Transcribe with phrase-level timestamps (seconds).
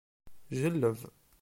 [0.59, 0.99] Ǧelleb.